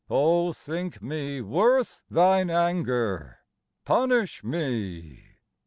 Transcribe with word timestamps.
O 0.09 0.51
thinke 0.51 0.99
mee 0.99 1.41
worth 1.41 2.01
thine 2.09 2.49
anger, 2.49 3.37
punish 3.85 4.43
mee. 4.43 5.23